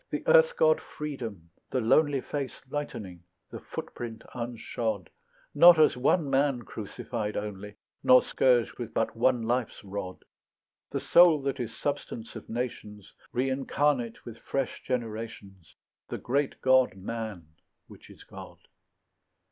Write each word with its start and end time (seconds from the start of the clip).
The 0.09 0.25
earth 0.25 0.57
god 0.57 0.81
Freedom, 0.81 1.51
the 1.69 1.79
lonely 1.79 2.21
Face 2.21 2.59
lightening, 2.71 3.21
the 3.51 3.59
footprint 3.59 4.23
unshod, 4.33 5.11
Not 5.53 5.77
as 5.79 5.95
one 5.95 6.27
man 6.27 6.63
crucified 6.63 7.37
only 7.37 7.75
Nor 8.03 8.23
scourged 8.23 8.79
with 8.79 8.95
but 8.95 9.15
one 9.15 9.43
life's 9.43 9.83
rod; 9.83 10.25
The 10.89 10.99
soul 10.99 11.39
that 11.43 11.59
is 11.59 11.77
substance 11.77 12.35
of 12.35 12.49
nations, 12.49 13.13
Reincarnate 13.31 14.25
with 14.25 14.39
fresh 14.39 14.81
generations; 14.81 15.75
The 16.09 16.17
great 16.17 16.59
god 16.61 16.95
Man, 16.95 17.49
which 17.85 18.09
is 18.09 18.23
God. 18.23 18.57